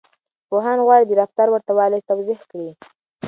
[0.49, 2.69] پوهان غواړي د رفتار ورته والی توضيح کړي.